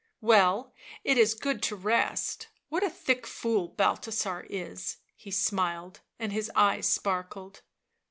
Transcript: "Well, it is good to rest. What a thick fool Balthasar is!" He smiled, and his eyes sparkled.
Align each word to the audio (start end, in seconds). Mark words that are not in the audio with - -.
"Well, 0.19 0.73
it 1.03 1.15
is 1.19 1.35
good 1.35 1.61
to 1.61 1.75
rest. 1.75 2.47
What 2.69 2.81
a 2.83 2.89
thick 2.89 3.27
fool 3.27 3.67
Balthasar 3.67 4.47
is!" 4.49 4.97
He 5.15 5.29
smiled, 5.29 5.99
and 6.17 6.33
his 6.33 6.49
eyes 6.55 6.87
sparkled. 6.89 7.61